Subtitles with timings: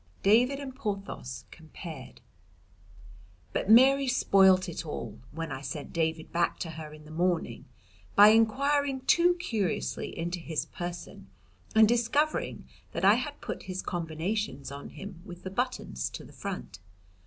[0.01, 0.23] XX.
[0.23, 2.21] David and Porthos Compared
[3.53, 7.65] But Mary spoilt it all, when I sent David back to her in the morning,
[8.15, 11.29] by inquiring too curiously into his person
[11.75, 16.33] and discovering that I had put his combinations on him with the buttons to the
[16.33, 16.79] front.